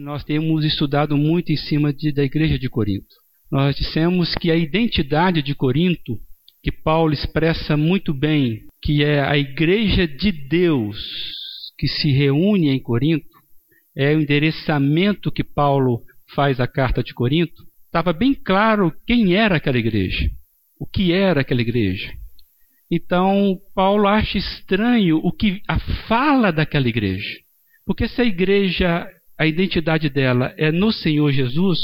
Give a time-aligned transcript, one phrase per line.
[0.00, 3.14] nós temos estudado muito em cima de, da igreja de Corinto.
[3.50, 6.18] Nós dissemos que a identidade de Corinto,
[6.62, 10.98] que Paulo expressa muito bem, que é a igreja de Deus
[11.78, 13.28] que se reúne em Corinto,
[13.96, 16.02] é o endereçamento que Paulo
[16.34, 20.30] faz à carta de Corinto, estava bem claro quem era aquela igreja,
[20.78, 22.12] o que era aquela igreja.
[22.90, 25.78] Então, Paulo acha estranho o que a
[26.08, 27.38] fala daquela igreja.
[27.86, 29.06] Porque se a igreja,
[29.40, 31.78] a identidade dela é no Senhor Jesus,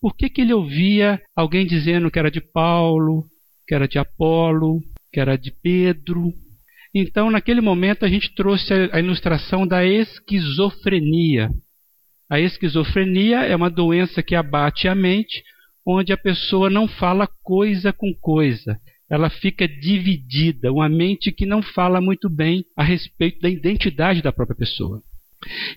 [0.00, 3.24] por que, que ele ouvia alguém dizendo que era de Paulo,
[3.66, 4.80] que era de Apolo,
[5.12, 6.32] que era de Pedro?
[6.94, 11.50] Então, naquele momento, a gente trouxe a ilustração da esquizofrenia.
[12.30, 15.42] A esquizofrenia é uma doença que abate a mente,
[15.84, 18.78] onde a pessoa não fala coisa com coisa.
[19.10, 24.32] Ela fica dividida, uma mente que não fala muito bem a respeito da identidade da
[24.32, 25.02] própria pessoa.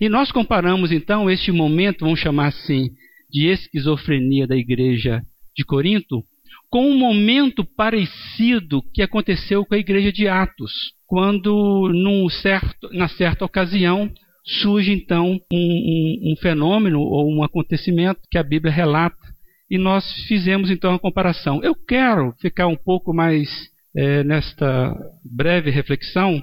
[0.00, 2.90] E nós comparamos então este momento, vamos chamar assim,
[3.30, 5.22] de esquizofrenia da igreja
[5.56, 6.22] de Corinto,
[6.70, 10.72] com um momento parecido que aconteceu com a igreja de Atos,
[11.06, 14.10] quando, num certo, na certa ocasião,
[14.44, 19.16] surge então um, um, um fenômeno ou um acontecimento que a Bíblia relata
[19.70, 21.62] e nós fizemos então a comparação.
[21.62, 23.48] Eu quero ficar um pouco mais
[23.96, 26.42] é, nesta breve reflexão,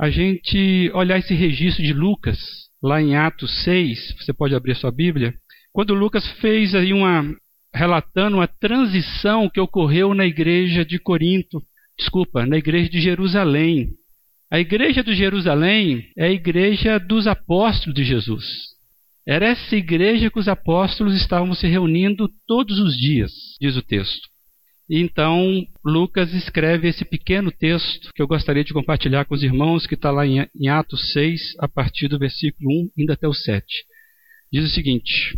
[0.00, 2.38] a gente olhar esse registro de Lucas,
[2.82, 5.34] lá em Atos 6, você pode abrir sua Bíblia,
[5.74, 7.22] quando Lucas fez aí uma
[7.74, 11.62] relatando uma transição que ocorreu na igreja de Corinto,
[11.98, 13.90] desculpa, na igreja de Jerusalém.
[14.50, 18.44] A igreja de Jerusalém é a igreja dos apóstolos de Jesus.
[19.28, 24.29] Era essa igreja que os apóstolos estavam se reunindo todos os dias, diz o texto.
[24.92, 29.94] Então Lucas escreve esse pequeno texto que eu gostaria de compartilhar com os irmãos, que
[29.94, 33.64] está lá em, em Atos 6, a partir do versículo 1, indo até o 7.
[34.52, 35.36] Diz o seguinte: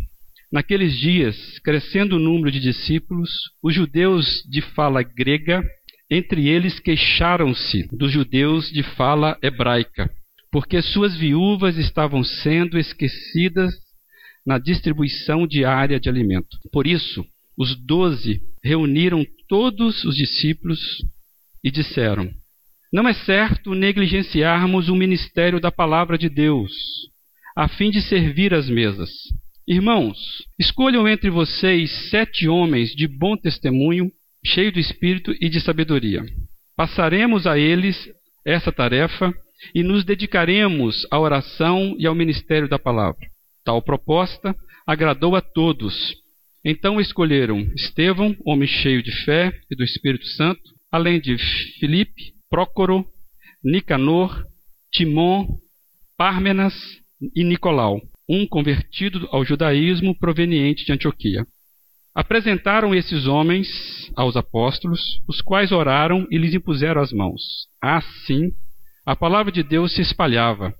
[0.51, 3.29] Naqueles dias, crescendo o número de discípulos,
[3.61, 5.63] os judeus de fala grega
[6.09, 10.11] entre eles queixaram-se dos judeus de fala hebraica,
[10.51, 13.71] porque suas viúvas estavam sendo esquecidas
[14.45, 16.57] na distribuição diária de alimento.
[16.71, 17.25] Por isso,
[17.57, 20.79] os doze reuniram todos os discípulos
[21.63, 22.29] e disseram:
[22.91, 26.71] Não é certo negligenciarmos o ministério da palavra de Deus,
[27.55, 29.09] a fim de servir as mesas.
[29.67, 30.17] Irmãos,
[30.59, 34.11] escolham entre vocês sete homens de bom testemunho
[34.45, 36.21] cheio do espírito e de sabedoria.
[36.75, 37.95] Passaremos a eles
[38.45, 39.33] essa tarefa
[39.73, 43.25] e nos dedicaremos à oração e ao ministério da palavra.
[43.63, 44.53] Tal proposta
[44.85, 46.13] agradou a todos.
[46.65, 51.37] Então escolheram Estevão, homem cheio de fé e do Espírito Santo, além de
[51.79, 53.05] Filipe, Prócoro,
[53.63, 54.45] Nicanor,
[54.91, 55.45] Timon,
[56.17, 56.73] Pármenas
[57.35, 61.45] e Nicolau, um convertido ao judaísmo proveniente de Antioquia.
[62.15, 63.67] Apresentaram esses homens
[64.15, 67.41] aos apóstolos, os quais oraram e lhes impuseram as mãos.
[67.81, 68.51] Assim,
[69.05, 70.73] a palavra de Deus se espalhava.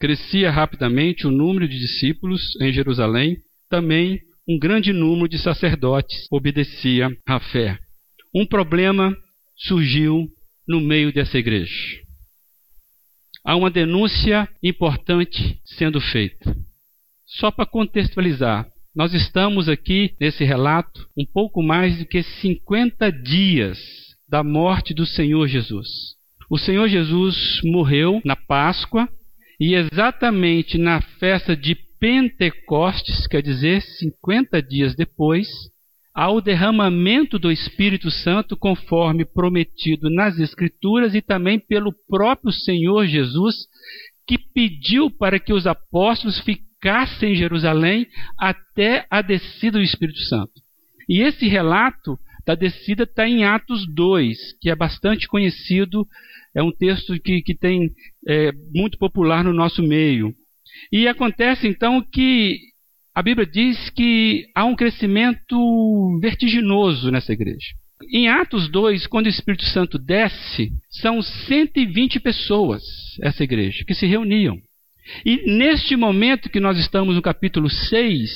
[0.00, 3.36] Crescia rapidamente o número de discípulos em Jerusalém,
[3.68, 7.78] também um grande número de sacerdotes obedecia à fé.
[8.34, 9.14] Um problema
[9.54, 10.26] surgiu
[10.66, 12.00] no meio dessa igreja.
[13.44, 16.56] Há uma denúncia importante sendo feita.
[17.26, 18.66] Só para contextualizar,
[18.96, 23.78] nós estamos aqui nesse relato um pouco mais do que 50 dias
[24.26, 26.16] da morte do Senhor Jesus.
[26.50, 29.06] O Senhor Jesus morreu na Páscoa
[29.60, 35.48] e exatamente na festa de Pentecostes, quer dizer, 50 dias depois,
[36.14, 43.54] ao derramamento do Espírito Santo, conforme prometido nas Escrituras e também pelo próprio Senhor Jesus,
[44.26, 48.06] que pediu para que os apóstolos ficassem ficasse em Jerusalém
[48.38, 50.52] até a descida do Espírito Santo.
[51.08, 56.06] E esse relato da descida está em Atos 2, que é bastante conhecido,
[56.54, 57.90] é um texto que, que tem
[58.26, 60.34] é, muito popular no nosso meio.
[60.92, 62.58] E acontece então que
[63.14, 67.66] a Bíblia diz que há um crescimento vertiginoso nessa igreja.
[68.12, 72.82] Em Atos 2, quando o Espírito Santo desce, são 120 pessoas,
[73.20, 74.56] essa igreja, que se reuniam.
[75.24, 78.30] E neste momento que nós estamos no capítulo 6,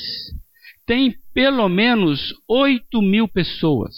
[0.85, 3.93] tem pelo menos 8 mil pessoas.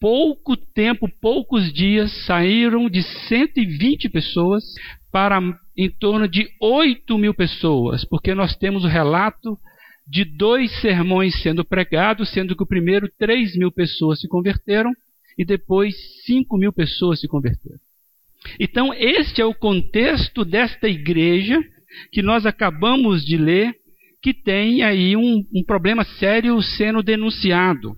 [0.00, 4.64] Pouco tempo, poucos dias, saíram de 120 pessoas
[5.12, 5.40] para
[5.76, 9.58] em torno de 8 mil pessoas, porque nós temos o relato
[10.08, 14.92] de dois sermões sendo pregados, sendo que o primeiro 3 mil pessoas se converteram
[15.36, 15.94] e depois
[16.24, 17.78] 5 mil pessoas se converteram.
[18.60, 21.60] Então, este é o contexto desta igreja
[22.12, 23.74] que nós acabamos de ler,
[24.22, 27.96] que tem aí um, um problema sério sendo denunciado.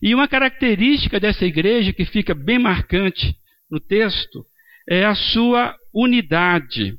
[0.00, 3.36] E uma característica dessa igreja que fica bem marcante
[3.70, 4.44] no texto
[4.88, 6.96] é a sua unidade.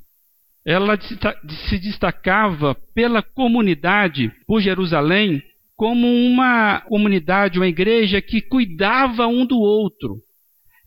[0.66, 5.42] Ela se destacava pela comunidade por Jerusalém
[5.76, 10.16] como uma comunidade, uma igreja que cuidava um do outro.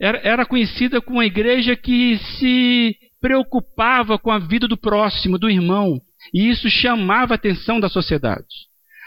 [0.00, 5.98] Era, conhecida como uma igreja que se preocupava com a vida do próximo, do irmão,
[6.32, 8.46] e isso chamava a atenção da sociedade,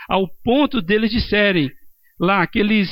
[0.10, 1.70] ao ponto deles disserem
[2.20, 2.90] lá que eles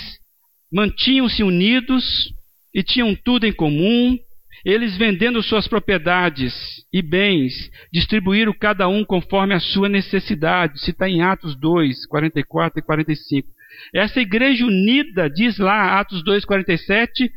[0.72, 2.32] mantinham-se unidos
[2.74, 4.18] e tinham tudo em comum,
[4.68, 6.54] eles vendendo suas propriedades
[6.92, 10.76] e bens, distribuíram cada um conforme a sua necessidade.
[10.76, 13.48] Isso está em Atos 2, 44 e 45.
[13.96, 17.32] Essa igreja unida, diz lá, Atos 2, 47,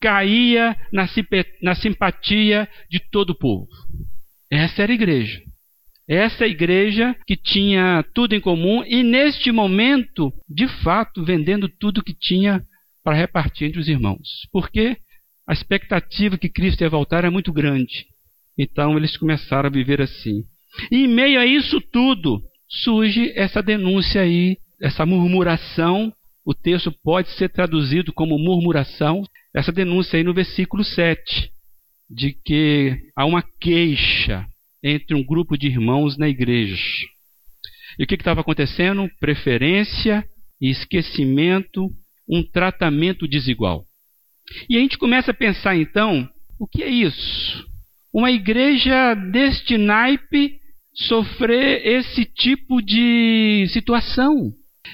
[0.00, 1.08] caía na,
[1.60, 3.66] na simpatia de todo o povo.
[4.48, 5.42] Essa era a igreja.
[6.06, 12.14] Essa igreja que tinha tudo em comum e, neste momento, de fato, vendendo tudo que
[12.14, 12.62] tinha
[13.02, 14.46] para repartir entre os irmãos.
[14.52, 14.96] Porque
[15.46, 18.06] a expectativa que Cristo ia voltar é muito grande.
[18.56, 20.44] Então, eles começaram a viver assim.
[20.90, 26.12] E, em meio a isso tudo, surge essa denúncia aí, essa murmuração.
[26.44, 29.22] O texto pode ser traduzido como murmuração,
[29.54, 31.50] essa denúncia aí no versículo 7,
[32.10, 34.46] de que há uma queixa
[34.82, 36.76] entre um grupo de irmãos na igreja.
[37.98, 39.08] E o que estava acontecendo?
[39.20, 40.24] Preferência
[40.60, 41.90] e esquecimento,
[42.28, 43.84] um tratamento desigual.
[44.68, 46.28] E a gente começa a pensar então:
[46.58, 47.66] o que é isso?
[48.12, 50.60] Uma igreja deste naipe
[50.94, 54.52] sofrer esse tipo de situação.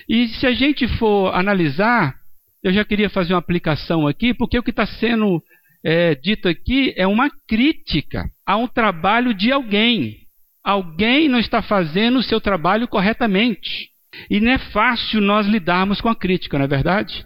[0.08, 2.14] E se a gente for analisar,
[2.62, 5.42] eu já queria fazer uma aplicação aqui, porque o que está sendo
[5.84, 10.16] é, dito aqui é uma crítica a um trabalho de alguém.
[10.64, 13.88] Alguém não está fazendo o seu trabalho corretamente.
[14.30, 17.24] E não é fácil nós lidarmos com a crítica, não é verdade?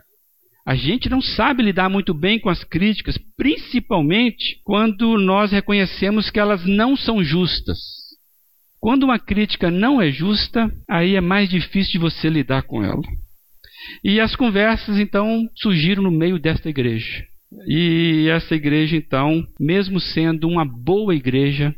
[0.65, 6.39] A gente não sabe lidar muito bem com as críticas, principalmente quando nós reconhecemos que
[6.39, 7.79] elas não são justas.
[8.81, 13.03] Quando uma crítica não é justa, aí é mais difícil de você lidar com ela.
[14.05, 17.25] E as conversas então surgiram no meio desta igreja.
[17.67, 21.75] E essa igreja, então, mesmo sendo uma boa igreja,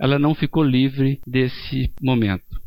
[0.00, 2.62] ela não ficou livre desse momento.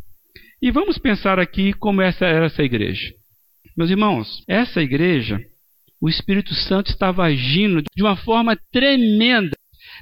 [0.62, 3.14] E vamos pensar aqui como essa era essa igreja.
[3.77, 5.39] Meus irmãos, essa igreja,
[6.01, 9.56] o Espírito Santo estava agindo de uma forma tremenda.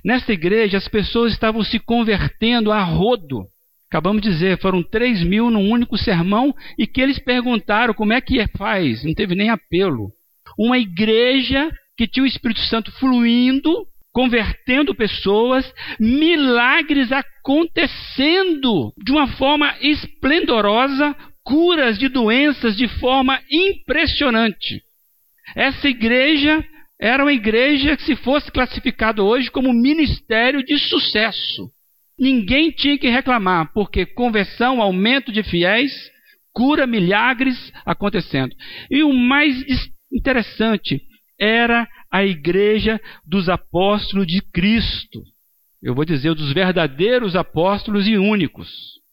[0.04, 3.44] Nessa igreja, as pessoas estavam se convertendo a rodo.
[3.92, 8.22] Acabamos de dizer, foram 3 mil num único sermão e que eles perguntaram como é
[8.22, 9.04] que faz.
[9.04, 10.10] Não teve nem apelo.
[10.58, 15.70] Uma igreja que tinha o Espírito Santo fluindo, convertendo pessoas,
[16.00, 21.14] milagres acontecendo de uma forma esplendorosa,
[21.46, 24.82] curas de doenças de forma impressionante.
[25.56, 26.66] Essa igreja
[27.00, 31.70] era uma igreja que, se fosse classificado hoje como ministério de sucesso.
[32.18, 35.94] Ninguém tinha que reclamar, porque conversão, aumento de fiéis,
[36.52, 38.56] cura, milagres acontecendo.
[38.90, 39.56] E o mais
[40.12, 41.02] interessante,
[41.40, 45.22] era a igreja dos apóstolos de Cristo.
[45.84, 48.70] Eu vou dizer dos verdadeiros apóstolos e únicos.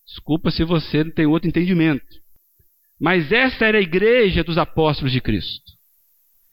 [0.06, 2.21] Desculpa se você não tem outro entendimento.
[3.02, 5.72] Mas essa era a igreja dos apóstolos de Cristo.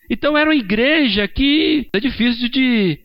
[0.09, 3.00] Então era uma igreja que é difícil de,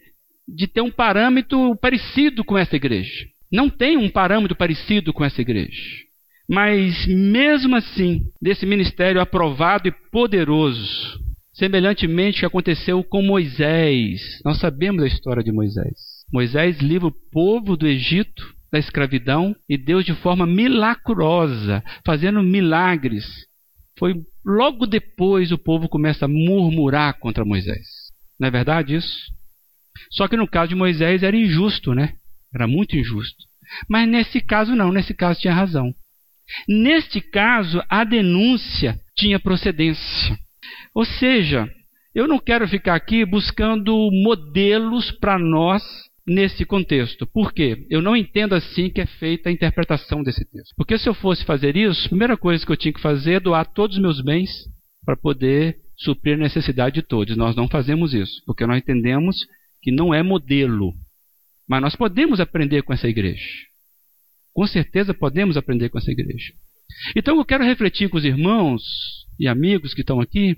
[0.49, 3.27] de ter um parâmetro parecido com essa igreja.
[3.53, 6.03] Não tem um parâmetro parecido com essa igreja.
[6.49, 11.23] Mas mesmo assim, desse ministério aprovado e poderoso,
[11.55, 14.41] Semelhantemente que aconteceu com Moisés.
[14.45, 16.25] Nós sabemos a história de Moisés.
[16.33, 23.25] Moisés livra o povo do Egito da escravidão e Deus de forma milagrosa, fazendo milagres.
[23.97, 24.15] Foi
[24.45, 27.87] logo depois o povo começa a murmurar contra Moisés.
[28.39, 29.33] Não é verdade isso?
[30.11, 32.15] Só que no caso de Moisés era injusto, né?
[32.53, 33.45] Era muito injusto.
[33.89, 35.95] Mas nesse caso não, nesse caso tinha razão.
[36.69, 40.37] Neste caso, a denúncia tinha procedência.
[40.93, 41.71] Ou seja,
[42.13, 45.85] eu não quero ficar aqui buscando modelos para nós
[46.27, 47.27] nesse contexto.
[47.27, 47.87] Por quê?
[47.91, 50.75] Eu não entendo assim que é feita a interpretação desse texto.
[50.77, 53.41] Porque se eu fosse fazer isso, a primeira coisa que eu tinha que fazer é
[53.41, 54.51] doar todos os meus bens
[55.05, 57.37] para poder suprir a necessidade de todos.
[57.37, 59.37] Nós não fazemos isso, porque nós entendemos
[59.83, 60.95] que não é modelo.
[61.69, 63.45] Mas nós podemos aprender com essa igreja.
[64.53, 66.53] Com certeza podemos aprender com essa igreja.
[67.17, 68.83] Então eu quero refletir com os irmãos
[69.39, 70.57] e amigos que estão aqui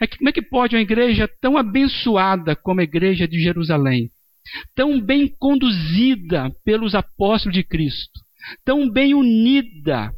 [0.00, 4.10] é que como é que pode uma igreja tão abençoada como a igreja de Jerusalém,
[4.74, 8.20] tão bem conduzida pelos apóstolos de Cristo,
[8.64, 10.10] tão bem unida,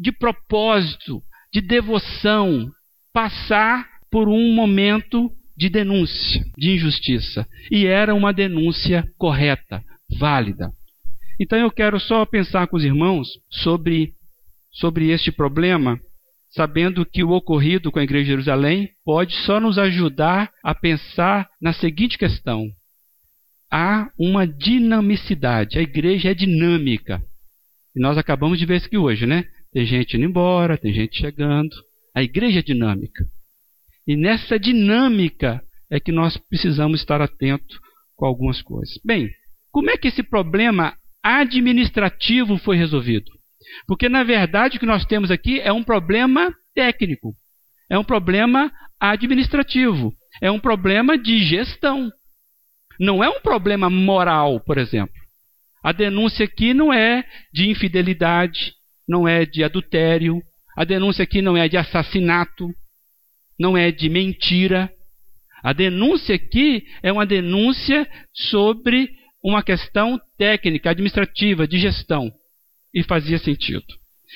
[0.00, 2.70] de propósito, de devoção,
[3.12, 7.46] passar por um momento de denúncia, de injustiça.
[7.70, 9.82] E era uma denúncia correta,
[10.18, 10.70] válida.
[11.40, 14.12] Então eu quero só pensar com os irmãos sobre,
[14.72, 15.98] sobre este problema,
[16.50, 21.48] sabendo que o ocorrido com a Igreja de Jerusalém pode só nos ajudar a pensar
[21.60, 22.68] na seguinte questão:
[23.74, 27.20] há uma dinamicidade, a igreja é dinâmica.
[27.96, 29.44] E nós acabamos de ver isso aqui hoje, né?
[29.72, 31.74] Tem gente indo embora, tem gente chegando.
[32.14, 33.24] A igreja é dinâmica.
[34.06, 37.76] E nessa dinâmica é que nós precisamos estar atentos
[38.14, 38.94] com algumas coisas.
[39.04, 39.28] Bem,
[39.72, 43.28] como é que esse problema administrativo foi resolvido?
[43.88, 47.34] Porque, na verdade, o que nós temos aqui é um problema técnico,
[47.90, 52.12] é um problema administrativo, é um problema de gestão.
[52.98, 55.14] Não é um problema moral, por exemplo.
[55.82, 58.72] A denúncia aqui não é de infidelidade,
[59.06, 60.40] não é de adultério,
[60.76, 62.70] a denúncia aqui não é de assassinato,
[63.58, 64.90] não é de mentira.
[65.62, 69.10] A denúncia aqui é uma denúncia sobre
[69.42, 72.32] uma questão técnica, administrativa, de gestão.
[72.92, 73.84] E fazia sentido.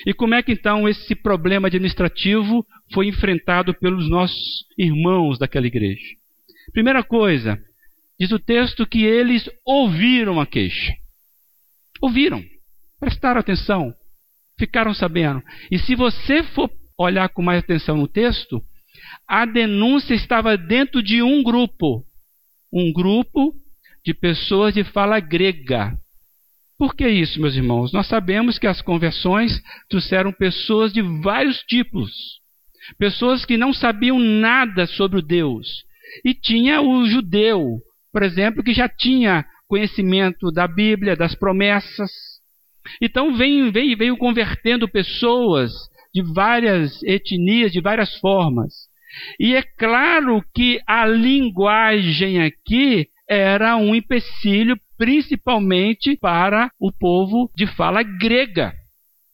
[0.05, 6.15] E como é que então esse problema administrativo foi enfrentado pelos nossos irmãos daquela igreja?
[6.71, 7.59] Primeira coisa,
[8.19, 10.93] diz o texto que eles ouviram a queixa.
[12.01, 12.43] Ouviram,
[12.99, 13.93] prestaram atenção,
[14.57, 15.41] ficaram sabendo.
[15.71, 18.61] E se você for olhar com mais atenção no texto,
[19.27, 22.03] a denúncia estava dentro de um grupo.
[22.71, 23.53] Um grupo
[24.05, 25.97] de pessoas de fala grega.
[26.77, 27.91] Por que isso, meus irmãos?
[27.91, 32.11] Nós sabemos que as conversões trouxeram pessoas de vários tipos.
[32.97, 35.83] Pessoas que não sabiam nada sobre o Deus.
[36.23, 37.79] E tinha o judeu,
[38.11, 42.11] por exemplo, que já tinha conhecimento da Bíblia, das promessas,
[43.01, 45.71] então veio, veio, veio convertendo pessoas
[46.13, 48.73] de várias etnias, de várias formas.
[49.39, 57.65] E é claro que a linguagem aqui era um empecilho principalmente para o povo de
[57.67, 58.73] fala grega.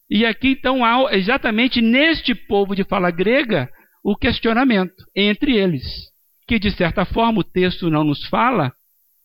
[0.09, 3.69] E aqui então há exatamente neste povo de fala grega
[4.03, 5.83] o questionamento entre eles,
[6.47, 8.71] que de certa forma o texto não nos fala,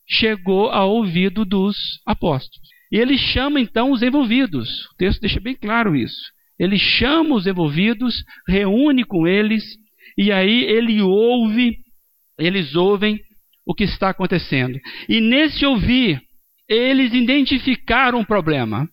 [0.08, 2.68] chegou ao ouvido dos apóstolos.
[2.92, 4.68] E ele chama então os envolvidos.
[4.86, 6.20] O texto deixa bem claro isso.
[6.58, 9.64] Ele chama os envolvidos, reúne com eles,
[10.18, 11.76] e aí ele ouve,
[12.38, 13.18] eles ouvem
[13.64, 14.78] o que está acontecendo.
[15.08, 16.20] E nesse ouvir,
[16.68, 18.88] eles identificaram o problema.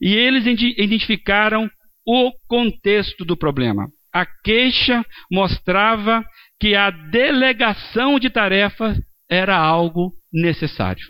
[0.00, 1.70] E eles identificaram
[2.06, 3.88] o contexto do problema.
[4.12, 6.24] A queixa mostrava
[6.60, 8.98] que a delegação de tarefas
[9.30, 11.04] era algo necessário.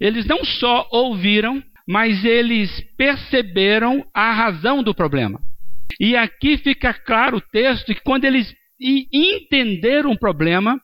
[0.00, 5.40] Eles não só ouviram, mas eles perceberam a razão do problema.
[6.00, 10.80] E aqui fica claro o texto que quando eles entenderam o problema,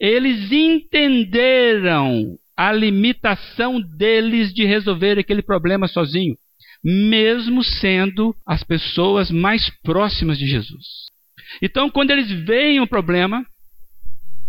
[0.00, 6.36] eles entenderam a limitação deles de resolver aquele problema sozinho,
[6.82, 11.06] mesmo sendo as pessoas mais próximas de Jesus.
[11.62, 13.44] Então, quando eles veem o problema,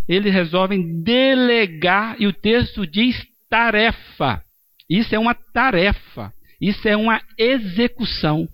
[0.07, 3.15] eles resolvem delegar, e o texto diz
[3.49, 4.41] tarefa.
[4.89, 6.33] Isso é uma tarefa.
[6.61, 8.47] Isso é uma execução.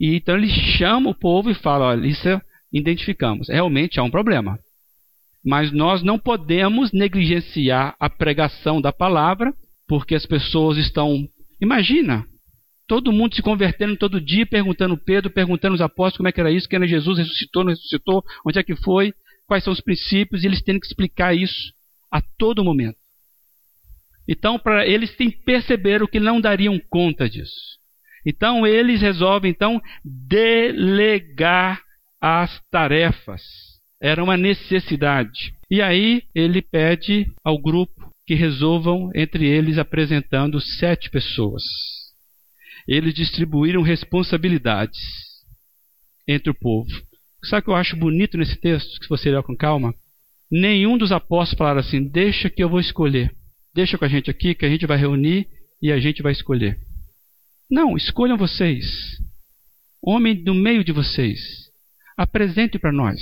[0.00, 2.40] E então ele chama o povo e fala: olha, isso
[2.72, 3.48] identificamos.
[3.48, 4.58] Realmente há um problema.
[5.44, 9.52] Mas nós não podemos negligenciar a pregação da palavra,
[9.86, 11.26] porque as pessoas estão.
[11.60, 12.24] Imagina,
[12.88, 16.50] todo mundo se convertendo todo dia, perguntando Pedro, perguntando os apóstolos como é que era
[16.50, 19.12] isso, quem era Jesus, ressuscitou, não ressuscitou, onde é que foi,
[19.46, 21.72] quais são os princípios, e eles têm que explicar isso
[22.10, 22.96] a todo momento.
[24.26, 25.14] Então, para eles
[25.44, 27.78] perceberam que não dariam conta disso.
[28.26, 31.80] Então, eles resolvem então delegar
[32.20, 33.42] as tarefas.
[34.00, 35.52] Era uma necessidade.
[35.70, 41.62] E aí ele pede ao grupo que resolvam entre eles apresentando sete pessoas.
[42.88, 44.98] Eles distribuíram responsabilidades
[46.26, 46.88] entre o povo.
[47.44, 49.94] Sabe o que eu acho bonito nesse texto, se você ler com calma?
[50.50, 53.30] Nenhum dos apóstolos falaram assim: deixa que eu vou escolher.
[53.74, 55.46] Deixa com a gente aqui que a gente vai reunir
[55.82, 56.78] e a gente vai escolher.
[57.70, 58.86] Não, escolham vocês.
[60.02, 61.38] Homem do meio de vocês.
[62.16, 63.20] Apresente para nós.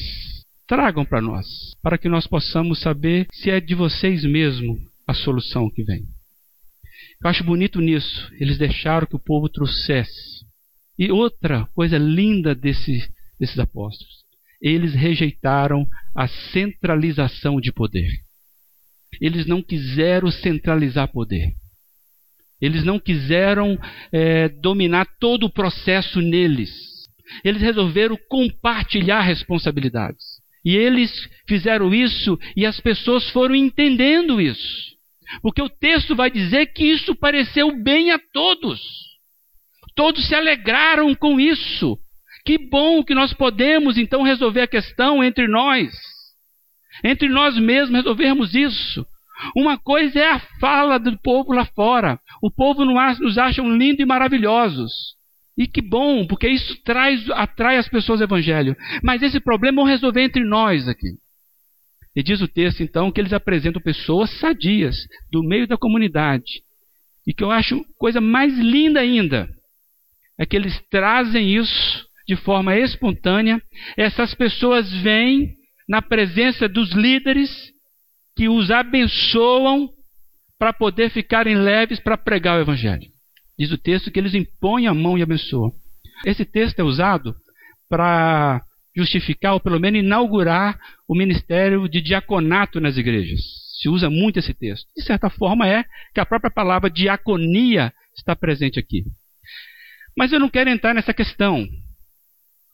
[0.68, 1.46] Tragam para nós,
[1.82, 6.04] para que nós possamos saber se é de vocês mesmo a solução que vem.
[7.22, 8.30] Eu acho bonito nisso.
[8.38, 10.44] Eles deixaram que o povo trouxesse.
[10.98, 13.08] E outra coisa linda desse,
[13.38, 14.24] desses apóstolos.
[14.60, 18.10] Eles rejeitaram a centralização de poder.
[19.20, 21.52] Eles não quiseram centralizar poder.
[22.60, 23.78] Eles não quiseram
[24.10, 26.70] é, dominar todo o processo neles.
[27.44, 30.24] Eles resolveram compartilhar responsabilidades.
[30.64, 31.12] E eles
[31.46, 34.95] fizeram isso e as pessoas foram entendendo isso.
[35.42, 38.80] Porque o texto vai dizer que isso pareceu bem a todos.
[39.94, 41.98] Todos se alegraram com isso.
[42.44, 45.92] Que bom que nós podemos então resolver a questão entre nós.
[47.02, 49.04] Entre nós mesmos resolvermos isso.
[49.54, 52.18] Uma coisa é a fala do povo lá fora.
[52.42, 54.92] O povo nos acha lindos e maravilhosos.
[55.58, 58.76] E que bom, porque isso traz, atrai as pessoas ao Evangelho.
[59.02, 61.14] Mas esse problema vamos resolver entre nós aqui.
[62.16, 64.96] E diz o texto, então, que eles apresentam pessoas sadias,
[65.30, 66.62] do meio da comunidade.
[67.26, 69.46] E que eu acho coisa mais linda ainda,
[70.38, 73.60] é que eles trazem isso de forma espontânea.
[73.98, 75.54] Essas pessoas vêm
[75.86, 77.50] na presença dos líderes
[78.34, 79.90] que os abençoam
[80.58, 83.10] para poder ficarem leves para pregar o Evangelho.
[83.58, 85.70] Diz o texto que eles impõem a mão e abençoam.
[86.24, 87.34] Esse texto é usado
[87.88, 88.62] para
[88.96, 93.40] justificar, ou pelo menos inaugurar, o ministério de diaconato nas igrejas.
[93.80, 94.86] Se usa muito esse texto.
[94.96, 95.84] De certa forma, é
[96.14, 99.04] que a própria palavra diaconia está presente aqui.
[100.16, 101.66] Mas eu não quero entrar nessa questão.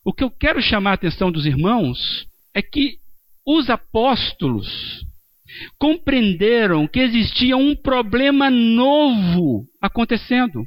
[0.05, 2.99] O que eu quero chamar a atenção dos irmãos é que
[3.45, 5.05] os apóstolos
[5.79, 10.65] compreenderam que existia um problema novo acontecendo.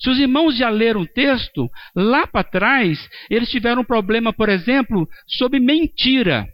[0.00, 4.48] Se os irmãos já leram o texto, lá para trás, eles tiveram um problema, por
[4.48, 6.46] exemplo, sobre mentira.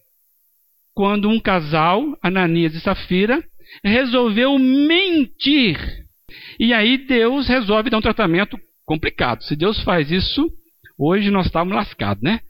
[0.94, 3.42] Quando um casal, Ananias e Safira,
[3.84, 5.78] resolveu mentir.
[6.58, 9.42] E aí Deus resolve dar um tratamento complicado.
[9.42, 10.50] Se Deus faz isso,
[10.98, 12.40] hoje nós estávamos lascados, né?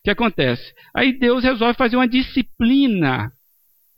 [0.00, 0.72] O que acontece?
[0.94, 3.30] Aí Deus resolve fazer uma disciplina.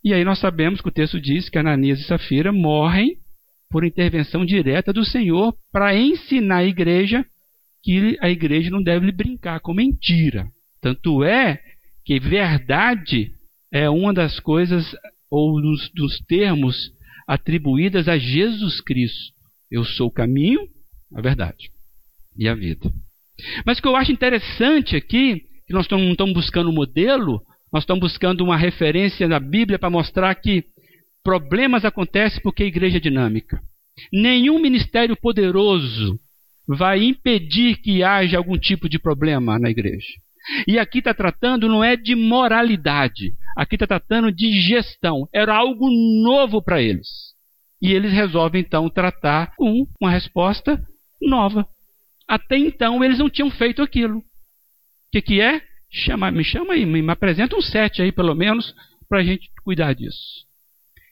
[0.05, 3.17] E aí nós sabemos que o texto diz que Ananias e Safira morrem
[3.75, 7.27] por intervenção direta do Senhor para ensinar a igreja
[7.83, 10.47] que a igreja não deve brincar com mentira.
[10.81, 11.61] Tanto é
[12.05, 13.33] que verdade
[13.73, 14.95] é uma das coisas
[15.29, 16.93] ou dos, dos termos
[17.27, 19.35] atribuídas a Jesus Cristo.
[19.69, 20.61] Eu sou o caminho,
[21.13, 21.69] a verdade
[22.39, 22.89] e a vida.
[23.67, 27.83] Mas o que eu acho interessante aqui, que nós não estamos buscando um modelo, nós
[27.83, 30.63] estamos buscando uma referência na Bíblia para mostrar que
[31.25, 33.59] Problemas acontecem porque a igreja é dinâmica.
[34.13, 36.19] Nenhum ministério poderoso
[36.67, 40.07] vai impedir que haja algum tipo de problema na igreja.
[40.67, 45.29] E aqui está tratando não é de moralidade, aqui está tratando de gestão.
[45.33, 45.89] Era algo
[46.23, 47.09] novo para eles.
[47.81, 50.83] E eles resolvem então tratar com uma resposta
[51.21, 51.67] nova.
[52.29, 54.19] Até então eles não tinham feito aquilo.
[54.19, 54.23] O
[55.13, 55.63] que, que é?
[55.91, 58.75] Chama, me chama aí, me apresenta um sete aí pelo menos
[59.09, 60.45] para a gente cuidar disso.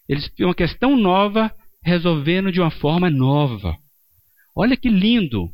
[0.09, 3.77] Eles uma questão nova resolvendo de uma forma nova.
[4.57, 5.49] Olha que lindo,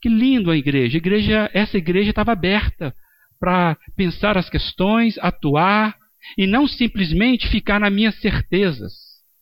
[0.00, 0.96] que lindo a igreja.
[0.96, 2.94] Igreja essa igreja estava aberta
[3.38, 5.96] para pensar as questões, atuar
[6.36, 8.92] e não simplesmente ficar nas minhas certezas.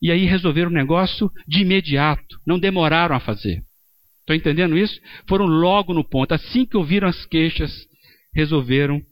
[0.02, 3.62] E aí resolver o negócio de imediato, não demoraram a fazer.
[4.20, 4.98] Estão entendendo isso?
[5.28, 6.32] Foram logo no ponto.
[6.32, 7.72] Assim que ouviram as queixas,
[8.34, 9.02] resolveram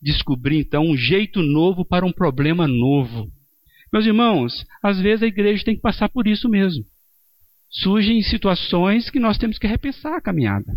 [0.00, 3.28] descobrir então um jeito novo para um problema novo.
[3.92, 6.84] Meus irmãos, às vezes a igreja tem que passar por isso mesmo.
[7.70, 10.72] Surgem situações que nós temos que repensar a caminhada.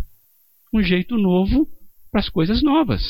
[0.72, 1.68] Um jeito novo
[2.10, 3.02] para as coisas novas.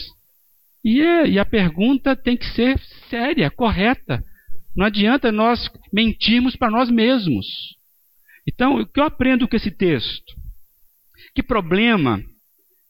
[0.84, 2.78] E, é, e a pergunta tem que ser
[3.10, 4.24] séria, correta.
[4.74, 7.46] Não adianta nós mentirmos para nós mesmos.
[8.48, 10.34] Então, o que eu aprendo com esse texto?
[11.34, 12.22] Que problema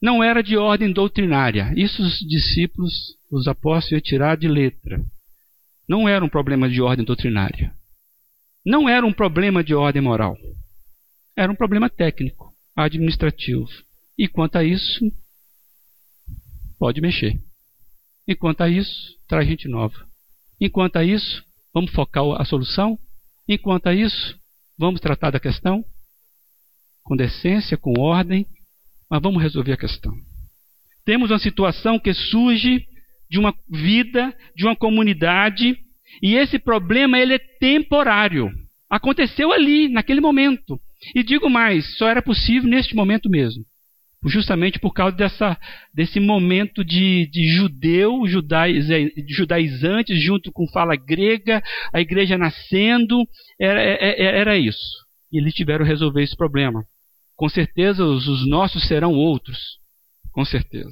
[0.01, 1.73] não era de ordem doutrinária.
[1.75, 2.93] Isso os discípulos,
[3.29, 5.03] os apóstolos, iam tirar de letra
[5.91, 7.75] não era um problema de ordem doutrinária.
[8.65, 10.37] Não era um problema de ordem moral.
[11.35, 13.67] Era um problema técnico, administrativo.
[14.17, 15.01] E quanto a isso,
[16.79, 17.37] pode mexer.
[18.25, 20.07] Enquanto a isso, traz gente nova.
[20.61, 22.97] Enquanto a isso, vamos focar a solução.
[23.45, 24.39] Enquanto a isso,
[24.77, 25.83] vamos tratar da questão
[27.03, 28.47] com decência, com ordem,
[29.09, 30.13] mas vamos resolver a questão.
[31.03, 32.87] Temos uma situação que surge
[33.31, 35.77] de uma vida, de uma comunidade,
[36.21, 38.51] e esse problema ele é temporário.
[38.89, 40.77] Aconteceu ali, naquele momento.
[41.15, 43.63] E digo mais, só era possível neste momento mesmo.
[44.27, 45.57] Justamente por causa dessa,
[45.93, 48.85] desse momento de, de judeu, judaiz,
[49.29, 51.63] judaizantes, junto com fala grega,
[51.93, 53.25] a igreja nascendo,
[53.57, 54.77] era, era, é, é, era isso.
[55.31, 56.83] E eles tiveram que resolver esse problema.
[57.37, 59.57] Com certeza os, os nossos serão outros.
[60.33, 60.91] Com certeza.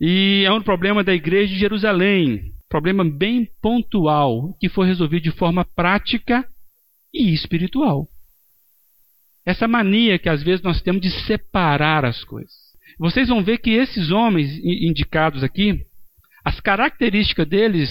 [0.00, 5.30] E é um problema da igreja de Jerusalém, problema bem pontual que foi resolvido de
[5.30, 6.46] forma prática
[7.12, 8.06] e espiritual.
[9.44, 12.52] Essa mania que às vezes nós temos de separar as coisas.
[12.98, 15.86] Vocês vão ver que esses homens indicados aqui,
[16.44, 17.90] as características deles,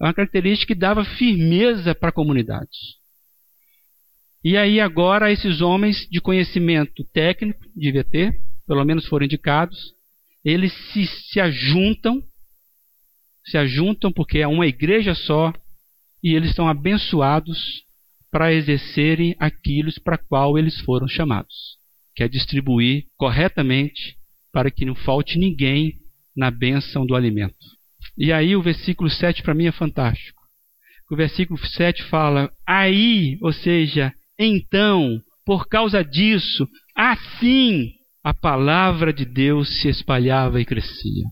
[0.00, 2.96] é uma característica que dava firmeza para a comunidade.
[4.44, 9.95] E aí agora esses homens de conhecimento técnico, devia ter, pelo menos foram indicados,
[10.46, 12.22] eles se, se ajuntam,
[13.44, 15.52] se ajuntam porque é uma igreja só,
[16.22, 17.58] e eles são abençoados
[18.30, 21.76] para exercerem aquilo para qual eles foram chamados,
[22.14, 24.16] que é distribuir corretamente
[24.52, 25.94] para que não falte ninguém
[26.36, 27.56] na bênção do alimento.
[28.16, 30.42] E aí o versículo 7 para mim é fantástico.
[31.10, 37.95] O versículo 7 fala: Aí, ou seja, então, por causa disso, assim
[38.26, 41.26] a palavra de Deus se espalhava e crescia.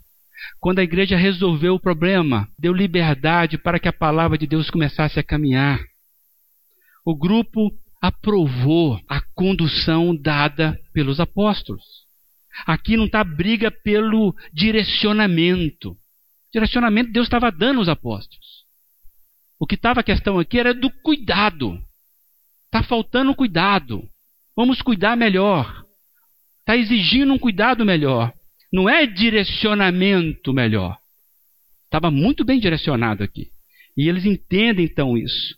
[0.61, 5.18] Quando a igreja resolveu o problema, deu liberdade para que a palavra de Deus começasse
[5.18, 5.80] a caminhar.
[7.04, 11.83] O grupo aprovou a condução dada pelos apóstolos.
[12.64, 15.96] Aqui não está briga pelo direcionamento.
[16.52, 18.62] Direcionamento Deus estava dando aos apóstolos.
[19.59, 21.76] O que estava a questão aqui era do cuidado.
[22.66, 24.09] Está faltando cuidado.
[24.54, 25.84] Vamos cuidar melhor.
[26.64, 28.33] Está exigindo um cuidado melhor.
[28.72, 30.96] Não é direcionamento melhor.
[31.85, 33.48] Estava muito bem direcionado aqui.
[33.94, 35.55] E eles entendem então isso.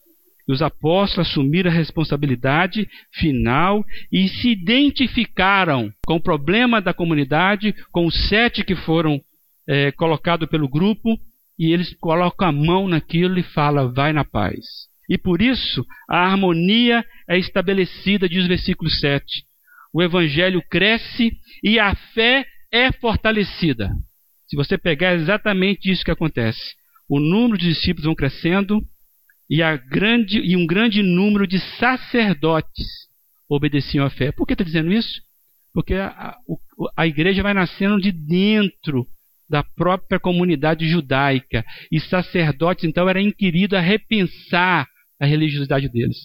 [0.49, 7.73] E os apóstolos assumiram a responsabilidade final e se identificaram com o problema da comunidade,
[7.92, 9.21] com os sete que foram
[9.69, 11.16] é, colocados pelo grupo,
[11.57, 14.64] e eles colocam a mão naquilo e falam: vai na paz.
[15.09, 19.25] E por isso a harmonia é estabelecida, diz o versículo 7.
[19.97, 21.33] O evangelho cresce
[21.65, 23.89] e a fé é fortalecida.
[24.47, 26.75] Se você pegar é exatamente isso que acontece.
[27.09, 28.83] O número de discípulos vão crescendo
[29.49, 32.87] e, grande, e um grande número de sacerdotes
[33.49, 34.31] obedeciam à fé.
[34.33, 35.19] Por que está dizendo isso?
[35.73, 36.37] Porque a,
[36.95, 39.07] a igreja vai nascendo de dentro
[39.49, 41.65] da própria comunidade judaica.
[41.91, 44.87] E sacerdotes, então, era inquirido a repensar
[45.19, 46.19] a religiosidade deles.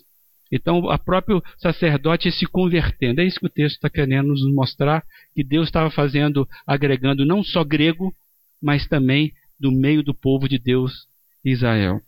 [0.52, 3.22] Então, o próprio sacerdote se convertendo.
[3.22, 7.44] É isso que o texto está querendo nos mostrar, que Deus estava fazendo, agregando não
[7.44, 8.14] só grego,
[8.62, 11.08] mas também do meio do povo de Deus,
[11.46, 12.02] Israel.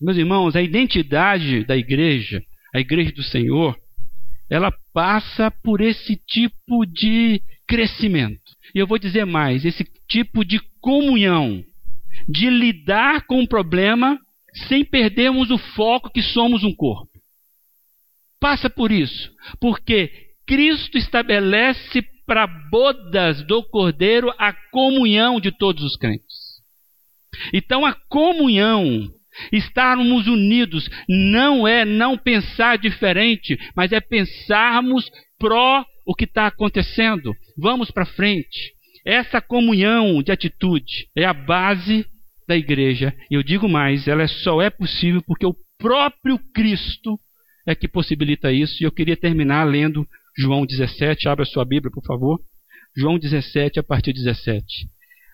[0.00, 2.42] Meus irmãos, a identidade da igreja,
[2.74, 3.78] a igreja do Senhor,
[4.50, 8.40] ela passa por esse tipo de crescimento.
[8.74, 11.64] E eu vou dizer mais: esse tipo de comunhão,
[12.28, 14.18] de lidar com o problema
[14.68, 17.15] sem perdermos o foco que somos um corpo.
[18.40, 20.10] Passa por isso, porque
[20.46, 26.46] Cristo estabelece para bodas do Cordeiro a comunhão de todos os crentes.
[27.52, 29.08] Então a comunhão,
[29.52, 37.34] estarmos unidos, não é não pensar diferente, mas é pensarmos pró o que está acontecendo.
[37.56, 38.74] Vamos para frente.
[39.04, 42.06] Essa comunhão de atitude é a base
[42.48, 43.14] da igreja.
[43.30, 47.18] E eu digo mais, ela só é possível porque o próprio Cristo
[47.66, 48.82] é que possibilita isso.
[48.82, 51.28] E eu queria terminar lendo João 17.
[51.28, 52.40] Abra sua Bíblia, por favor.
[52.96, 54.64] João 17, a partir de 17.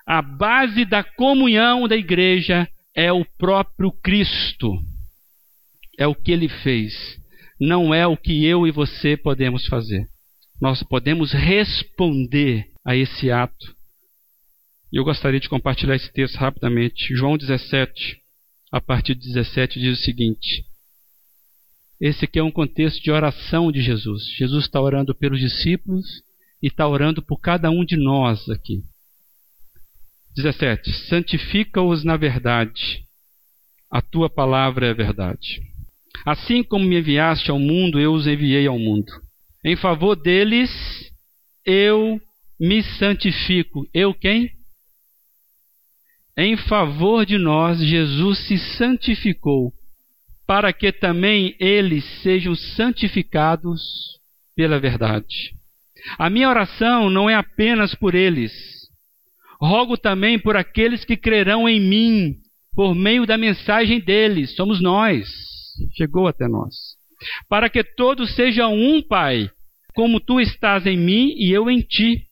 [0.07, 4.79] A base da comunhão da igreja é o próprio Cristo.
[5.99, 7.21] É o que ele fez.
[7.61, 10.09] Não é o que eu e você podemos fazer.
[10.61, 13.77] Nós podemos responder a esse ato
[14.93, 17.17] e eu gostaria de compartilhar esse texto rapidamente.
[17.17, 18.19] João 17,
[18.71, 20.67] a partir de 17, diz o seguinte:
[22.03, 24.25] Esse aqui é um contexto de oração de Jesus.
[24.37, 26.05] Jesus está orando pelos discípulos
[26.61, 28.83] e está orando por cada um de nós aqui.
[30.35, 33.05] 17: Santifica-os na verdade,
[33.89, 35.63] a tua palavra é verdade.
[36.27, 39.13] Assim como me enviaste ao mundo, eu os enviei ao mundo.
[39.65, 40.71] Em favor deles,
[41.65, 42.21] eu
[42.59, 43.87] me santifico.
[43.95, 44.51] Eu quem?
[46.37, 49.73] em favor de nós, Jesus se santificou,
[50.53, 53.81] para que também eles sejam santificados
[54.55, 55.55] pela verdade.
[56.19, 58.53] A minha oração não é apenas por eles.
[59.59, 62.35] Rogo também por aqueles que crerão em mim
[62.75, 64.55] por meio da mensagem deles.
[64.55, 65.27] Somos nós.
[65.97, 66.75] Chegou até nós.
[67.49, 69.49] Para que todos sejam um, Pai,
[69.95, 72.27] como tu estás em mim e eu em ti,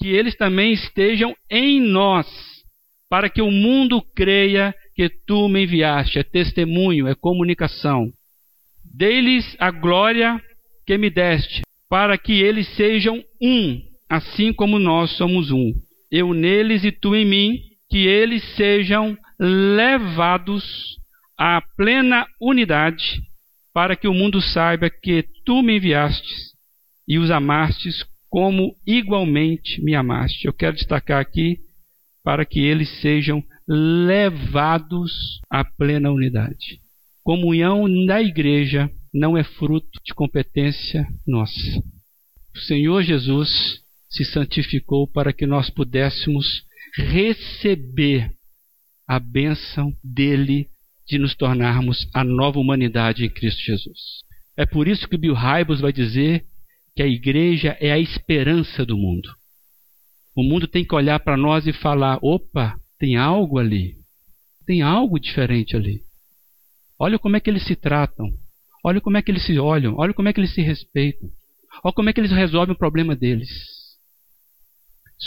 [0.00, 2.26] que eles também estejam em nós
[3.08, 6.18] para que o mundo creia que tu me enviaste.
[6.18, 8.12] É testemunho, é comunicação.
[8.84, 10.38] Dei-lhes a glória
[10.86, 15.72] que me deste, para que eles sejam um, assim como nós somos um.
[16.10, 17.58] Eu neles e tu em mim,
[17.88, 20.64] que eles sejam levados
[21.38, 23.22] à plena unidade,
[23.72, 26.52] para que o mundo saiba que tu me enviastes
[27.08, 30.46] e os amastes como igualmente me amaste.
[30.46, 31.56] Eu quero destacar aqui
[32.22, 36.80] para que eles sejam levados à plena unidade.
[37.22, 41.80] Comunhão na igreja não é fruto de competência nossa.
[42.52, 46.64] O Senhor Jesus se santificou para que nós pudéssemos
[46.96, 48.32] receber
[49.06, 50.68] a bênção dele
[51.06, 53.98] de nos tornarmos a nova humanidade em Cristo Jesus.
[54.56, 56.44] É por isso que Bill Hybels vai dizer
[56.96, 59.28] que a igreja é a esperança do mundo.
[60.34, 63.96] O mundo tem que olhar para nós e falar: opa, tem algo ali.
[64.66, 66.02] Tem algo diferente ali.
[66.98, 68.30] Olha como é que eles se tratam.
[68.84, 69.96] Olha como é que eles se olham.
[69.96, 71.28] Olha como é que eles se respeitam.
[71.82, 73.48] Olha como é que eles resolvem o problema deles.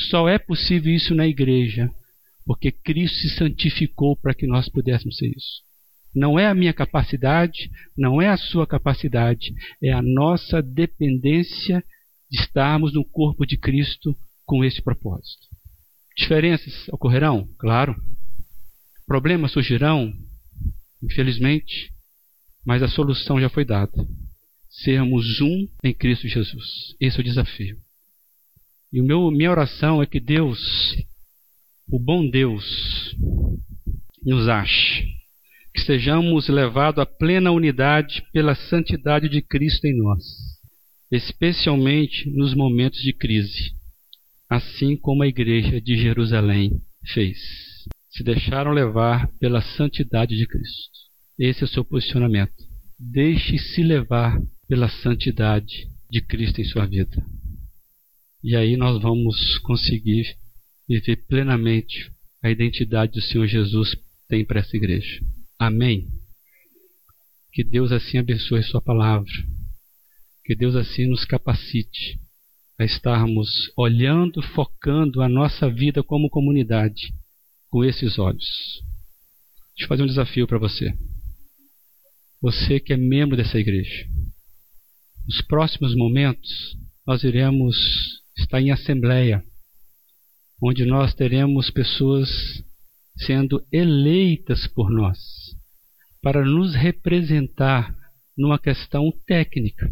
[0.09, 1.91] Só é possível isso na igreja,
[2.45, 5.63] porque Cristo se santificou para que nós pudéssemos ser isso.
[6.15, 11.83] Não é a minha capacidade, não é a sua capacidade, é a nossa dependência
[12.29, 15.52] de estarmos no corpo de Cristo com esse propósito.
[16.15, 17.47] Diferenças ocorrerão?
[17.57, 17.95] Claro.
[19.07, 20.13] Problemas surgirão?
[21.01, 21.91] Infelizmente.
[22.65, 23.91] Mas a solução já foi dada.
[24.69, 26.95] Sermos um em Cristo Jesus.
[26.99, 27.77] Esse é o desafio.
[28.91, 30.59] E o meu, minha oração é que Deus,
[31.89, 33.15] o bom Deus,
[34.23, 35.07] nos ache.
[35.73, 40.23] Que sejamos levados à plena unidade pela santidade de Cristo em nós,
[41.11, 43.73] especialmente nos momentos de crise
[44.53, 46.71] assim como a igreja de Jerusalém
[47.13, 47.37] fez.
[48.09, 50.91] Se deixaram levar pela santidade de Cristo.
[51.39, 52.53] Esse é o seu posicionamento.
[52.99, 57.25] Deixe-se levar pela santidade de Cristo em sua vida.
[58.43, 60.37] E aí nós vamos conseguir
[60.87, 62.11] viver plenamente
[62.43, 63.95] a identidade do Senhor Jesus
[64.27, 65.21] tem para essa igreja.
[65.57, 66.07] Amém.
[67.51, 69.31] Que Deus assim abençoe Sua palavra.
[70.45, 72.19] Que Deus assim nos capacite
[72.83, 77.13] a estarmos olhando, focando a nossa vida como comunidade
[77.69, 78.45] com esses olhos.
[79.69, 80.93] Deixa eu fazer um desafio para você.
[82.41, 84.05] Você que é membro dessa igreja.
[85.25, 87.75] Nos próximos momentos, nós iremos
[88.37, 89.41] estar em assembleia,
[90.61, 92.29] onde nós teremos pessoas
[93.15, 95.17] sendo eleitas por nós
[96.21, 97.95] para nos representar
[98.37, 99.89] numa questão técnica.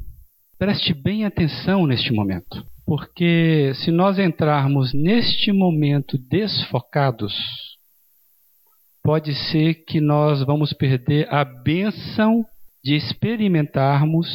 [0.57, 2.70] Preste bem atenção neste momento.
[2.85, 7.33] Porque se nós entrarmos neste momento desfocados,
[9.03, 12.45] pode ser que nós vamos perder a bênção
[12.83, 14.27] de experimentarmos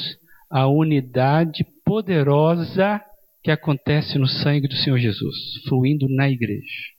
[0.51, 3.01] a unidade poderosa
[3.43, 5.37] que acontece no sangue do Senhor Jesus,
[5.69, 6.97] fluindo na igreja.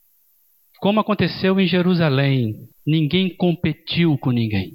[0.80, 2.54] Como aconteceu em Jerusalém,
[2.86, 4.72] ninguém competiu com ninguém.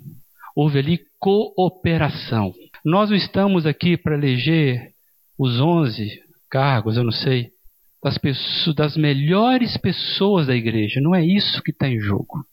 [0.55, 2.53] Houve ali cooperação.
[2.85, 4.91] Nós não estamos aqui para eleger
[5.37, 6.09] os onze
[6.53, 7.49] cargos, eu não sei,
[8.03, 11.01] das, pessoas, das melhores pessoas da igreja.
[11.01, 12.45] Não é isso que está em jogo.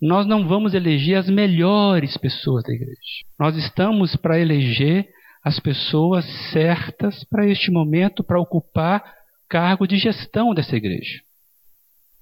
[0.00, 2.94] Nós não vamos eleger as melhores pessoas da igreja.
[3.36, 5.08] Nós estamos para eleger
[5.42, 9.02] as pessoas certas para este momento, para ocupar
[9.48, 11.20] cargo de gestão dessa igreja.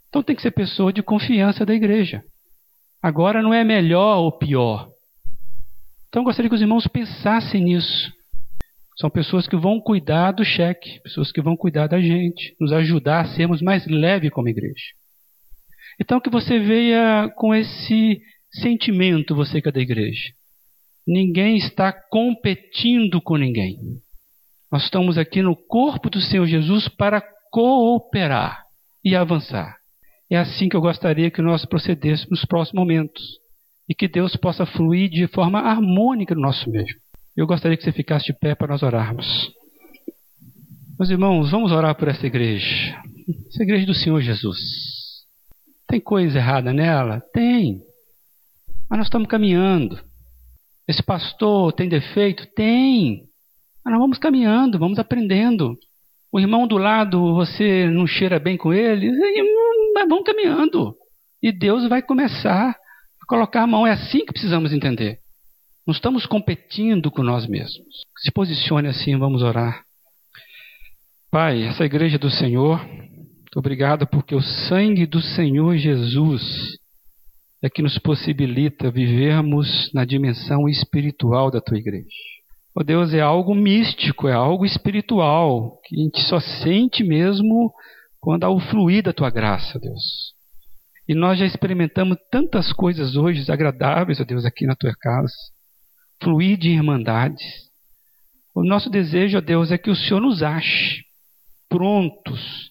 [0.09, 2.23] Então tem que ser pessoa de confiança da igreja.
[3.03, 4.89] Agora não é melhor ou pior.
[6.09, 8.18] Então gostaria que os irmãos pensassem nisso.
[9.01, 13.21] São pessoas que vão cuidar do cheque, pessoas que vão cuidar da gente, nos ajudar
[13.21, 14.85] a sermos mais leves como igreja.
[16.01, 18.21] Então que você veja com esse
[18.53, 20.33] sentimento, você que é da igreja.
[21.07, 23.79] Ninguém está competindo com ninguém.
[24.71, 28.65] Nós estamos aqui no corpo do Senhor Jesus para cooperar
[29.05, 29.77] e avançar.
[30.31, 33.23] É assim que eu gostaria que nós procedêssemos nos próximos momentos.
[33.89, 36.95] E que Deus possa fluir de forma harmônica no nosso meio.
[37.39, 39.25] Eu gostaria que você ficasse de pé para nós orarmos.
[40.99, 43.01] Meus irmãos, vamos orar por essa igreja.
[43.47, 44.59] Essa igreja do Senhor Jesus.
[45.87, 47.23] Tem coisa errada nela?
[47.33, 47.79] Tem.
[48.91, 50.01] Mas nós estamos caminhando.
[50.89, 52.45] Esse pastor tem defeito?
[52.57, 53.23] Tem.
[53.85, 55.79] Mas nós vamos caminhando, vamos aprendendo.
[56.33, 59.13] O irmão do lado, você não cheira bem com ele?
[59.95, 60.93] Mas vamos caminhando.
[61.41, 63.87] E Deus vai começar a colocar a mão.
[63.87, 65.21] É assim que precisamos entender.
[65.89, 68.05] Não estamos competindo com nós mesmos.
[68.19, 69.85] Se posicione assim, vamos orar.
[71.31, 72.79] Pai, essa igreja do Senhor,
[73.57, 76.77] obrigado porque o sangue do Senhor Jesus
[77.63, 82.05] é que nos possibilita vivermos na dimensão espiritual da tua igreja.
[82.75, 87.73] Oh Deus, é algo místico, é algo espiritual, que a gente só sente mesmo
[88.21, 90.35] quando há o fluir da tua graça, Deus.
[91.09, 95.33] E nós já experimentamos tantas coisas hoje agradáveis, ó Deus, aqui na tua casa
[96.23, 97.43] fluir de irmandades.
[98.55, 101.05] O nosso desejo, ó Deus, é que o Senhor nos ache,
[101.69, 102.71] prontos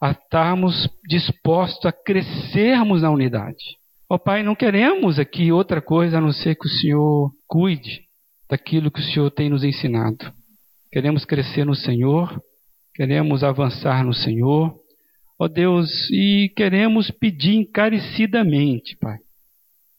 [0.00, 3.78] a estarmos dispostos a crescermos na unidade.
[4.08, 8.02] Ó Pai, não queremos aqui outra coisa a não ser que o Senhor cuide
[8.48, 10.32] daquilo que o Senhor tem nos ensinado.
[10.90, 12.42] Queremos crescer no Senhor,
[12.94, 14.74] queremos avançar no Senhor,
[15.38, 19.18] ó Deus, e queremos pedir encarecidamente, Pai,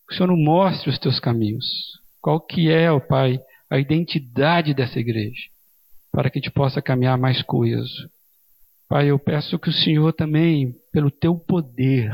[0.07, 1.65] que o Senhor nos mostre os teus caminhos.
[2.21, 5.43] Qual que é, ó Pai, a identidade dessa igreja,
[6.11, 8.09] para que a gente possa caminhar mais coeso.
[8.87, 12.11] Pai, eu peço que o Senhor também, pelo teu poder,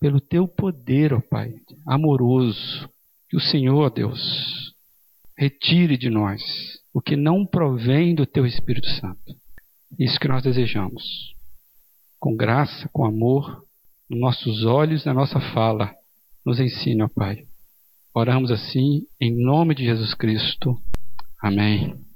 [0.00, 1.54] pelo teu poder, ó Pai,
[1.86, 2.88] amoroso,
[3.28, 4.74] que o Senhor, Deus,
[5.38, 6.42] retire de nós
[6.92, 9.36] o que não provém do teu Espírito Santo.
[9.96, 11.04] Isso que nós desejamos.
[12.18, 13.64] Com graça, com amor,
[14.08, 15.94] nos nossos olhos, na nossa fala,
[16.44, 17.46] nos ensine, ó Pai.
[18.14, 20.76] Oramos assim em nome de Jesus Cristo.
[21.40, 22.09] Amém.